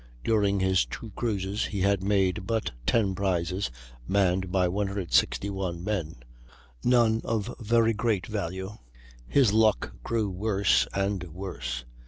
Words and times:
During 0.23 0.59
his 0.61 0.83
two 0.87 1.11
cruises 1.11 1.65
he 1.65 1.81
had 1.81 2.01
made 2.01 2.47
but 2.47 2.71
10 2.87 3.13
prizes 3.13 3.69
(manned 4.07 4.51
by 4.51 4.67
161 4.67 5.83
men), 5.83 6.15
none 6.83 7.21
of 7.23 7.53
very 7.59 7.93
great 7.93 8.25
value. 8.25 8.71
His 9.27 9.53
luck 9.53 9.93
grew 10.03 10.31
worse 10.31 10.87
and 10.95 11.23
worse. 11.25 11.85